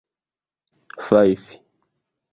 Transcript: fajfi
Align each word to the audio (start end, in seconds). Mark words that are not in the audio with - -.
fajfi 1.05 1.45